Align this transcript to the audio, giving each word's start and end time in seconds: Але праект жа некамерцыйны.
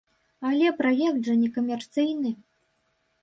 Але 0.51 0.69
праект 0.79 1.21
жа 1.29 1.35
некамерцыйны. 1.43 2.31